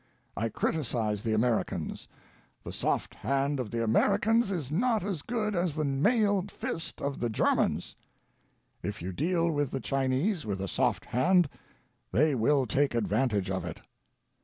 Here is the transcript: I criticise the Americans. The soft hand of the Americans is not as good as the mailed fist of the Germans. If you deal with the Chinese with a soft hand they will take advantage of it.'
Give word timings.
I 0.35 0.49
criticise 0.49 1.21
the 1.21 1.33
Americans. 1.35 2.07
The 2.63 2.73
soft 2.73 3.13
hand 3.13 3.59
of 3.59 3.69
the 3.69 3.83
Americans 3.83 4.51
is 4.51 4.71
not 4.71 5.03
as 5.03 5.21
good 5.21 5.55
as 5.55 5.75
the 5.75 5.85
mailed 5.85 6.49
fist 6.49 6.99
of 7.03 7.19
the 7.19 7.29
Germans. 7.29 7.95
If 8.81 9.03
you 9.03 9.13
deal 9.13 9.51
with 9.51 9.69
the 9.69 9.79
Chinese 9.79 10.43
with 10.43 10.59
a 10.59 10.67
soft 10.67 11.05
hand 11.05 11.47
they 12.11 12.33
will 12.33 12.65
take 12.65 12.95
advantage 12.95 13.51
of 13.51 13.63
it.' 13.63 13.79